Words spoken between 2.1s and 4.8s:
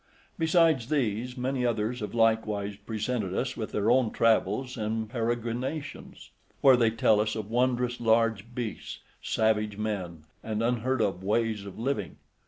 likewise presented us with their own travels